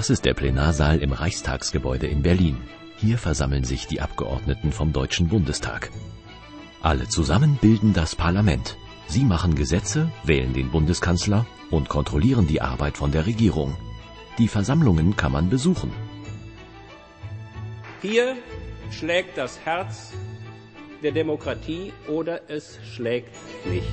[0.00, 2.56] Das ist der Plenarsaal im Reichstagsgebäude in Berlin.
[2.96, 5.90] Hier versammeln sich die Abgeordneten vom Deutschen Bundestag.
[6.80, 8.78] Alle zusammen bilden das Parlament.
[9.08, 13.76] Sie machen Gesetze, wählen den Bundeskanzler und kontrollieren die Arbeit von der Regierung.
[14.38, 15.92] Die Versammlungen kann man besuchen.
[18.00, 18.36] Hier
[18.90, 20.14] schlägt das Herz
[21.02, 23.36] der Demokratie oder es schlägt
[23.66, 23.92] nicht.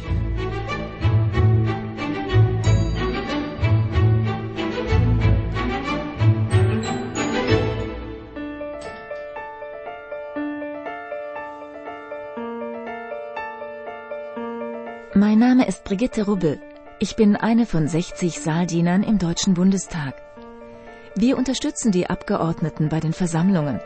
[15.88, 16.60] Brigitte Rubbel.
[17.00, 20.22] Ich bin eine von 60 Saaldienern im Deutschen Bundestag.
[21.16, 23.80] Wir unterstützen die Abgeordneten bei den Versammlungen.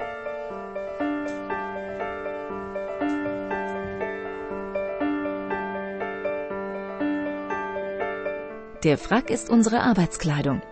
[8.84, 10.64] Der Frack ist unsere Arbeitskleidung.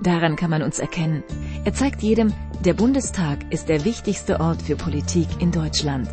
[0.00, 1.22] Daran kann man uns erkennen.
[1.64, 2.32] Er zeigt jedem,
[2.64, 6.08] der Bundestag ist der wichtigste Ort für Politik in Deutschland.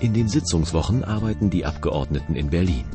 [0.00, 2.86] In den Sitzungswochen arbeiten die Abgeordneten in Berlin.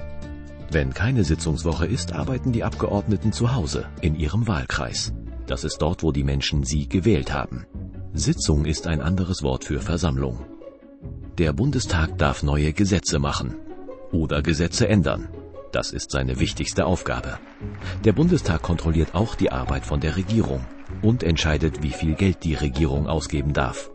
[0.72, 5.14] Wenn keine Sitzungswoche ist, arbeiten die Abgeordneten zu Hause, in ihrem Wahlkreis.
[5.46, 7.68] Das ist dort, wo die Menschen sie gewählt haben.
[8.14, 10.48] Sitzung ist ein anderes Wort für Versammlung.
[11.38, 13.56] Der Bundestag darf neue Gesetze machen
[14.12, 15.28] oder Gesetze ändern.
[15.72, 17.38] Das ist seine wichtigste Aufgabe.
[18.04, 20.66] Der Bundestag kontrolliert auch die Arbeit von der Regierung
[21.04, 23.92] und entscheidet, wie viel Geld die Regierung ausgeben darf.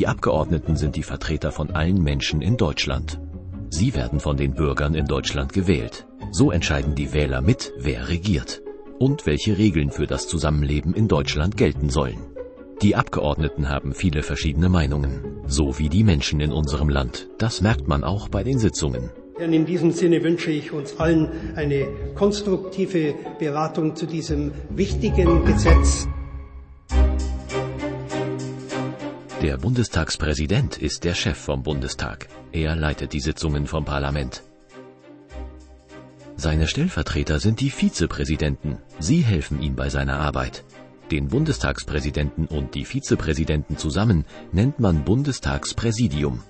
[0.00, 3.20] Die Abgeordneten sind die Vertreter von allen Menschen in Deutschland.
[3.68, 6.06] Sie werden von den Bürgern in Deutschland gewählt.
[6.30, 8.62] So entscheiden die Wähler mit, wer regiert
[8.98, 12.16] und welche Regeln für das Zusammenleben in Deutschland gelten sollen.
[12.80, 17.28] Die Abgeordneten haben viele verschiedene Meinungen, so wie die Menschen in unserem Land.
[17.36, 19.10] Das merkt man auch bei den Sitzungen.
[19.36, 26.08] Und in diesem Sinne wünsche ich uns allen eine konstruktive Beratung zu diesem wichtigen Gesetz.
[29.42, 32.28] Der Bundestagspräsident ist der Chef vom Bundestag.
[32.52, 34.42] Er leitet die Sitzungen vom Parlament.
[36.36, 38.76] Seine Stellvertreter sind die Vizepräsidenten.
[38.98, 40.62] Sie helfen ihm bei seiner Arbeit.
[41.10, 46.42] Den Bundestagspräsidenten und die Vizepräsidenten zusammen nennt man Bundestagspräsidium.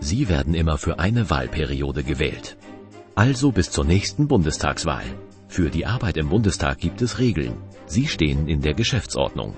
[0.00, 2.56] Sie werden immer für eine Wahlperiode gewählt.
[3.14, 5.04] Also bis zur nächsten Bundestagswahl.
[5.48, 7.58] Für die Arbeit im Bundestag gibt es Regeln.
[7.84, 9.54] Sie stehen in der Geschäftsordnung.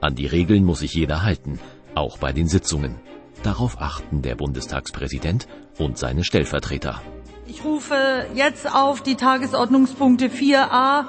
[0.00, 1.58] An die Regeln muss sich jeder halten,
[1.96, 2.96] auch bei den Sitzungen.
[3.42, 5.46] Darauf achten der Bundestagspräsident
[5.78, 7.00] und seine Stellvertreter.
[7.46, 11.04] Ich rufe jetzt auf die Tagesordnungspunkte 4a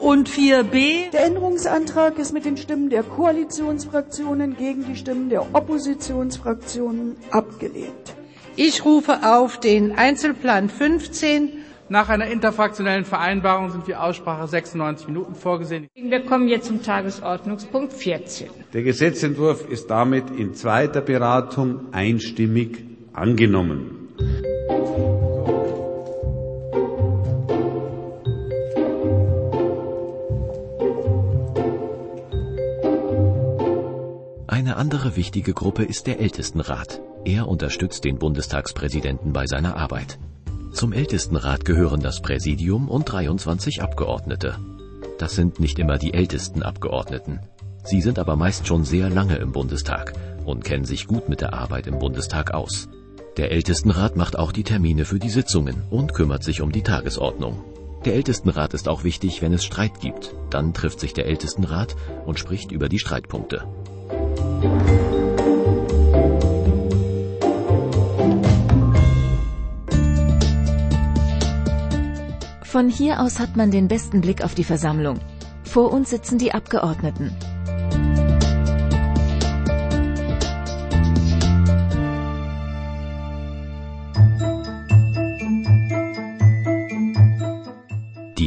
[0.00, 1.10] und 4b.
[1.12, 8.16] Der Änderungsantrag ist mit den Stimmen der Koalitionsfraktionen gegen die Stimmen der Oppositionsfraktionen abgelehnt.
[8.56, 11.61] Ich rufe auf den Einzelplan 15.
[11.92, 15.88] Nach einer interfraktionellen Vereinbarung sind die Aussprache 96 Minuten vorgesehen.
[15.94, 18.48] Wir kommen jetzt zum Tagesordnungspunkt 14.
[18.72, 22.82] Der Gesetzentwurf ist damit in zweiter Beratung einstimmig
[23.12, 24.08] angenommen.
[34.46, 37.02] Eine andere wichtige Gruppe ist der Ältestenrat.
[37.26, 40.18] Er unterstützt den Bundestagspräsidenten bei seiner Arbeit.
[40.72, 44.56] Zum Ältestenrat gehören das Präsidium und 23 Abgeordnete.
[45.18, 47.40] Das sind nicht immer die ältesten Abgeordneten.
[47.84, 51.52] Sie sind aber meist schon sehr lange im Bundestag und kennen sich gut mit der
[51.52, 52.88] Arbeit im Bundestag aus.
[53.36, 57.62] Der Ältestenrat macht auch die Termine für die Sitzungen und kümmert sich um die Tagesordnung.
[58.04, 60.34] Der Ältestenrat ist auch wichtig, wenn es Streit gibt.
[60.50, 61.94] Dann trifft sich der Ältestenrat
[62.26, 63.64] und spricht über die Streitpunkte.
[72.72, 75.18] Von hier aus hat man den besten Blick auf die Versammlung.
[75.62, 77.30] Vor uns sitzen die Abgeordneten.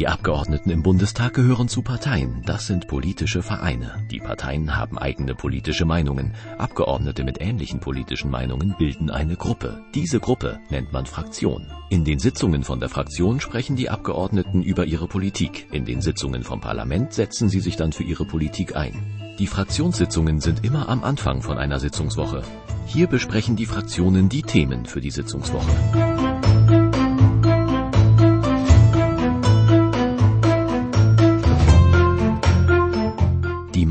[0.06, 2.40] Die Abgeordneten im Bundestag gehören zu Parteien.
[2.46, 4.06] Das sind politische Vereine.
[4.08, 6.32] Die Parteien haben eigene politische Meinungen.
[6.58, 9.82] Abgeordnete mit ähnlichen politischen Meinungen bilden eine Gruppe.
[9.96, 11.66] Diese Gruppe nennt man Fraktion.
[11.90, 15.66] In den Sitzungen von der Fraktion sprechen die Abgeordneten über ihre Politik.
[15.72, 18.94] In den Sitzungen vom Parlament setzen sie sich dann für ihre Politik ein.
[19.40, 22.44] Die Fraktionssitzungen sind immer am Anfang von einer Sitzungswoche.
[22.86, 26.25] Hier besprechen die Fraktionen die Themen für die Sitzungswoche.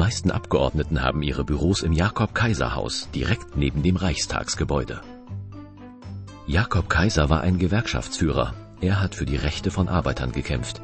[0.06, 5.02] Meisten Abgeordneten haben ihre Büros im Jakob-Kaiser-Haus, direkt neben dem Reichstagsgebäude.
[6.46, 8.54] Jakob Kaiser war ein Gewerkschaftsführer.
[8.82, 10.80] Er hat für die Rechte von Arbeitern gekämpft.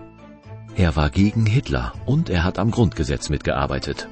[0.76, 4.08] Er war gegen Hitler und er hat am Grundgesetz mitgearbeitet.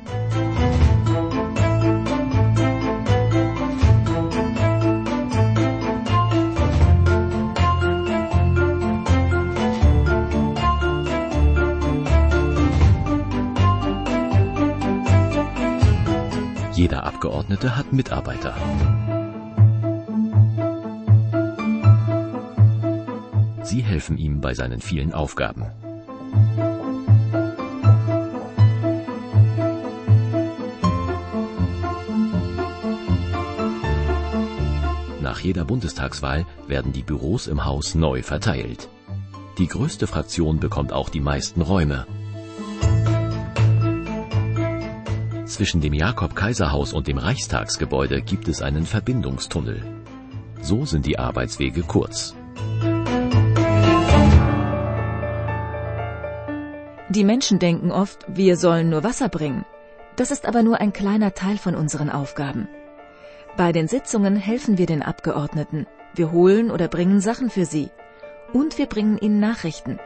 [16.79, 18.55] Jeder Abgeordnete hat Mitarbeiter.
[23.63, 25.65] Sie helfen ihm bei seinen vielen Aufgaben.
[35.21, 38.87] Nach jeder Bundestagswahl werden die Büros im Haus neu verteilt.
[39.57, 42.07] Die größte Fraktion bekommt auch die meisten Räume.
[45.49, 49.81] Zwischen dem Jakob-Kaiser-Haus und dem Reichstagsgebäude gibt es einen Verbindungstunnel.
[50.61, 52.35] So sind die Arbeitswege kurz.
[57.09, 59.65] Die Menschen denken oft, wir sollen nur Wasser bringen.
[60.17, 62.67] Das ist aber nur ein kleiner Teil von unseren Aufgaben.
[63.57, 65.87] Bei den Sitzungen helfen wir den Abgeordneten.
[66.13, 67.89] Wir holen oder bringen Sachen für sie.
[68.53, 69.99] Und wir bringen ihnen Nachrichten.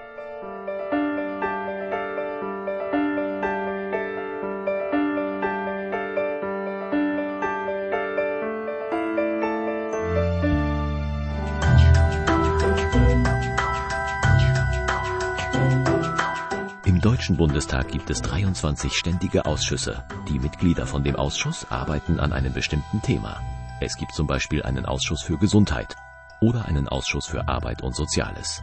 [17.23, 20.03] Deutschen Bundestag gibt es 23 ständige Ausschüsse.
[20.27, 23.39] Die Mitglieder von dem Ausschuss arbeiten an einem bestimmten Thema.
[23.79, 25.95] Es gibt zum Beispiel einen Ausschuss für Gesundheit
[26.41, 28.61] oder einen Ausschuss für Arbeit und Soziales.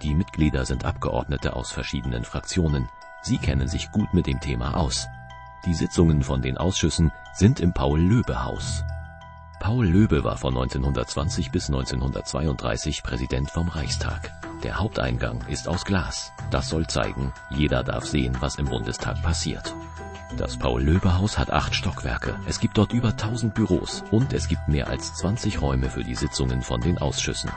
[0.00, 2.88] Die Mitglieder sind Abgeordnete aus verschiedenen Fraktionen.
[3.20, 5.06] Sie kennen sich gut mit dem Thema aus.
[5.66, 8.84] Die Sitzungen von den Ausschüssen sind im Paul-Löbe-Haus.
[9.60, 14.32] Paul Löbe war von 1920 bis 1932 Präsident vom Reichstag.
[14.62, 16.32] Der Haupteingang ist aus Glas.
[16.50, 19.74] Das soll zeigen, jeder darf sehen, was im Bundestag passiert.
[20.36, 22.38] Das Paul-Löbe-Haus hat acht Stockwerke.
[22.46, 26.14] Es gibt dort über 1000 Büros und es gibt mehr als 20 Räume für die
[26.14, 27.50] Sitzungen von den Ausschüssen.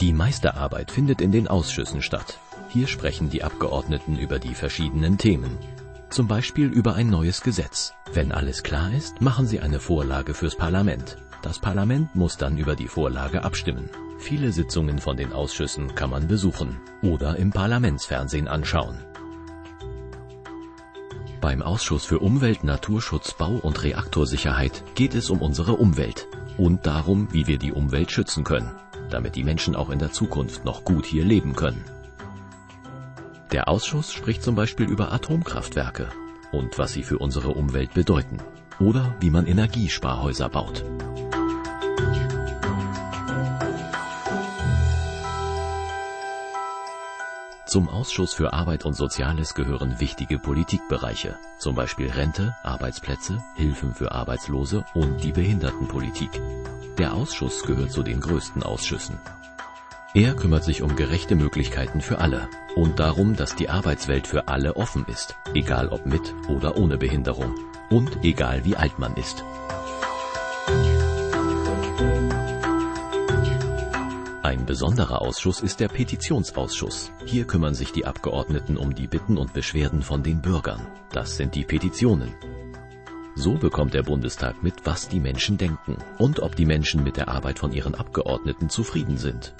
[0.00, 2.38] Die meiste Arbeit findet in den Ausschüssen statt.
[2.68, 5.58] Hier sprechen die Abgeordneten über die verschiedenen Themen.
[6.10, 7.92] Zum Beispiel über ein neues Gesetz.
[8.12, 11.18] Wenn alles klar ist, machen sie eine Vorlage fürs Parlament.
[11.42, 13.90] Das Parlament muss dann über die Vorlage abstimmen.
[14.18, 19.04] Viele Sitzungen von den Ausschüssen kann man besuchen oder im Parlamentsfernsehen anschauen.
[21.40, 26.26] Beim Ausschuss für Umwelt, Naturschutz, Bau und Reaktorsicherheit geht es um unsere Umwelt
[26.56, 28.74] und darum, wie wir die Umwelt schützen können,
[29.10, 31.84] damit die Menschen auch in der Zukunft noch gut hier leben können.
[33.52, 36.10] Der Ausschuss spricht zum Beispiel über Atomkraftwerke
[36.52, 38.38] und was sie für unsere Umwelt bedeuten
[38.78, 40.84] oder wie man Energiesparhäuser baut.
[47.66, 54.12] Zum Ausschuss für Arbeit und Soziales gehören wichtige Politikbereiche, zum Beispiel Rente, Arbeitsplätze, Hilfen für
[54.12, 56.30] Arbeitslose und die Behindertenpolitik.
[56.96, 59.18] Der Ausschuss gehört zu den größten Ausschüssen.
[60.14, 64.76] Er kümmert sich um gerechte Möglichkeiten für alle und darum, dass die Arbeitswelt für alle
[64.76, 67.54] offen ist, egal ob mit oder ohne Behinderung
[67.90, 69.44] und egal wie alt man ist.
[74.42, 77.10] Ein besonderer Ausschuss ist der Petitionsausschuss.
[77.26, 80.86] Hier kümmern sich die Abgeordneten um die Bitten und Beschwerden von den Bürgern.
[81.12, 82.34] Das sind die Petitionen.
[83.34, 87.28] So bekommt der Bundestag mit, was die Menschen denken und ob die Menschen mit der
[87.28, 89.54] Arbeit von ihren Abgeordneten zufrieden sind.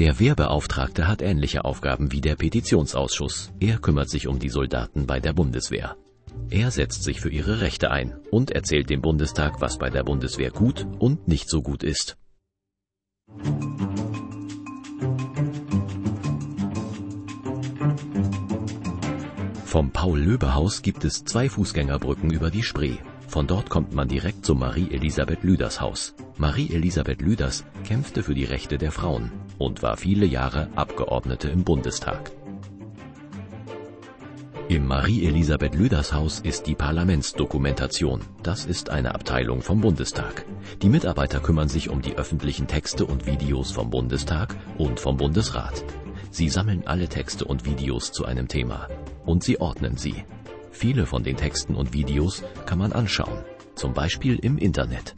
[0.00, 3.52] Der Wehrbeauftragte hat ähnliche Aufgaben wie der Petitionsausschuss.
[3.60, 5.94] Er kümmert sich um die Soldaten bei der Bundeswehr.
[6.48, 10.52] Er setzt sich für ihre Rechte ein und erzählt dem Bundestag, was bei der Bundeswehr
[10.52, 12.16] gut und nicht so gut ist.
[19.70, 22.96] Vom Paul-Löbe-Haus gibt es zwei Fußgängerbrücken über die Spree.
[23.28, 26.12] Von dort kommt man direkt zum Marie-Elisabeth Lüders Haus.
[26.38, 32.32] Marie-Elisabeth Lüders kämpfte für die Rechte der Frauen und war viele Jahre Abgeordnete im Bundestag.
[34.68, 38.22] Im Marie-Elisabeth Lüders Haus ist die Parlamentsdokumentation.
[38.42, 40.46] Das ist eine Abteilung vom Bundestag.
[40.82, 45.84] Die Mitarbeiter kümmern sich um die öffentlichen Texte und Videos vom Bundestag und vom Bundesrat.
[46.30, 48.88] Sie sammeln alle Texte und Videos zu einem Thema
[49.26, 50.24] und sie ordnen sie.
[50.70, 53.44] Viele von den Texten und Videos kann man anschauen,
[53.74, 55.14] zum Beispiel im Internet.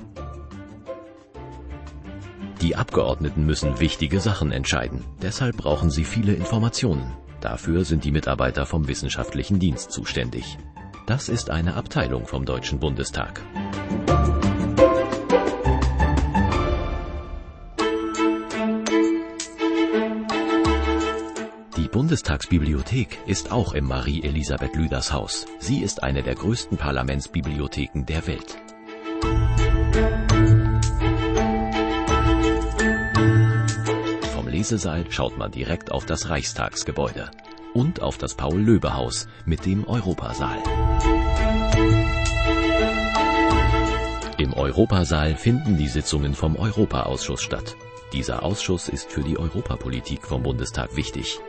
[2.62, 7.12] Die Abgeordneten müssen wichtige Sachen entscheiden, deshalb brauchen sie viele Informationen.
[7.40, 10.58] Dafür sind die Mitarbeiter vom wissenschaftlichen Dienst zuständig.
[11.06, 13.42] Das ist eine Abteilung vom Deutschen Bundestag.
[22.12, 25.46] Bundestagsbibliothek ist auch im Marie-Elisabeth Lüders Haus.
[25.60, 28.58] Sie ist eine der größten Parlamentsbibliotheken der Welt.
[34.34, 37.30] Vom Lesesaal schaut man direkt auf das Reichstagsgebäude
[37.72, 40.58] und auf das Paul-Löbe-Haus mit dem Europasaal.
[44.36, 47.74] Im Europasaal finden die Sitzungen vom Europaausschuss statt.
[48.12, 51.40] Dieser Ausschuss ist für die Europapolitik vom Bundestag wichtig.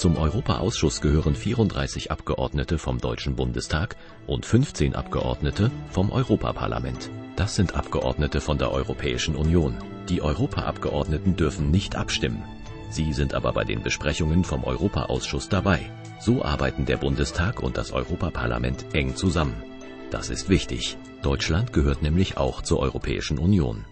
[0.00, 7.10] Zum Europaausschuss gehören 34 Abgeordnete vom Deutschen Bundestag und 15 Abgeordnete vom Europaparlament.
[7.36, 9.76] Das sind Abgeordnete von der Europäischen Union.
[10.08, 12.42] Die Europaabgeordneten dürfen nicht abstimmen.
[12.88, 15.90] Sie sind aber bei den Besprechungen vom Europaausschuss dabei.
[16.18, 19.62] So arbeiten der Bundestag und das Europaparlament eng zusammen.
[20.10, 20.96] Das ist wichtig.
[21.20, 23.84] Deutschland gehört nämlich auch zur Europäischen Union.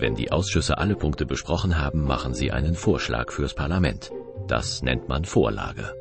[0.00, 4.12] Wenn die Ausschüsse alle Punkte besprochen haben, machen sie einen Vorschlag fürs Parlament.
[4.46, 5.92] Das nennt man Vorlage.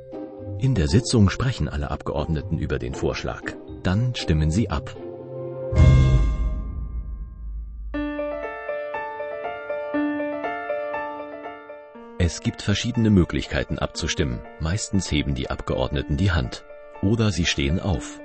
[0.60, 3.42] In der Sitzung sprechen alle Abgeordneten über den Vorschlag.
[3.82, 4.96] Dann stimmen sie ab.
[12.20, 14.42] Es gibt verschiedene Möglichkeiten abzustimmen.
[14.60, 16.66] Meistens heben die Abgeordneten die Hand.
[17.02, 18.20] Oder sie stehen auf.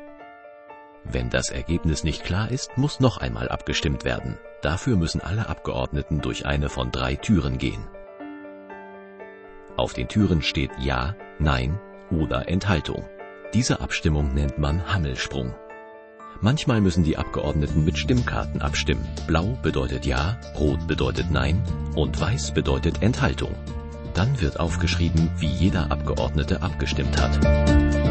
[1.05, 4.39] Wenn das Ergebnis nicht klar ist, muss noch einmal abgestimmt werden.
[4.63, 7.85] Dafür müssen alle Abgeordneten durch eine von drei Türen gehen.
[9.77, 11.81] Auf den Türen steht Ja, Nein
[12.11, 13.05] oder Enthaltung.
[13.55, 15.55] Diese Abstimmung nennt man Hammelsprung.
[16.41, 19.07] Manchmal müssen die Abgeordneten mit Stimmkarten abstimmen.
[19.27, 21.63] Blau bedeutet Ja, Rot bedeutet Nein
[21.95, 23.55] und Weiß bedeutet Enthaltung.
[24.15, 28.02] Dann wird aufgeschrieben, wie jeder Abgeordnete abgestimmt hat.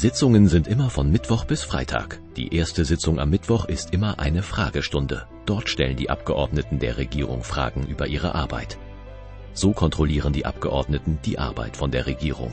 [0.00, 2.22] Sitzungen sind immer von Mittwoch bis Freitag.
[2.34, 5.26] Die erste Sitzung am Mittwoch ist immer eine Fragestunde.
[5.44, 8.78] Dort stellen die Abgeordneten der Regierung Fragen über ihre Arbeit.
[9.52, 12.50] So kontrollieren die Abgeordneten die Arbeit von der Regierung.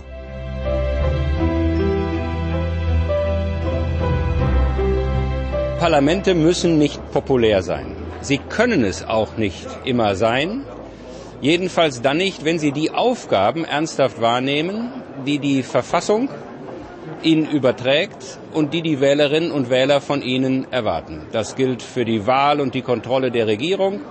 [5.79, 7.95] Parlamente müssen nicht populär sein.
[8.19, 10.63] Sie können es auch nicht immer sein.
[11.39, 14.91] Jedenfalls dann nicht, wenn sie die Aufgaben ernsthaft wahrnehmen,
[15.25, 16.27] die die Verfassung
[17.23, 21.27] ihnen überträgt und die die Wählerinnen und Wähler von ihnen erwarten.
[21.31, 24.01] Das gilt für die Wahl und die Kontrolle der Regierung,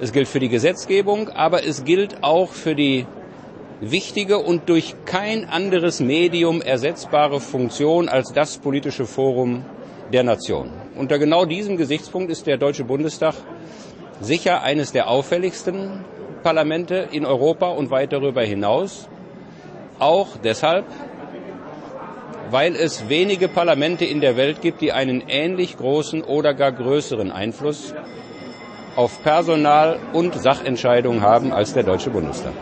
[0.00, 3.06] es gilt für die Gesetzgebung, aber es gilt auch für die
[3.80, 9.64] wichtige und durch kein anderes Medium ersetzbare Funktion als das politische Forum
[10.12, 10.70] der Nation.
[10.96, 13.34] Unter genau diesem Gesichtspunkt ist der Deutsche Bundestag
[14.20, 16.04] sicher eines der auffälligsten
[16.42, 19.08] Parlamente in Europa und weit darüber hinaus.
[19.98, 20.86] Auch deshalb,
[22.50, 27.30] weil es wenige Parlamente in der Welt gibt, die einen ähnlich großen oder gar größeren
[27.30, 27.94] Einfluss
[28.96, 32.52] auf Personal und Sachentscheidungen haben als der Deutsche Bundestag.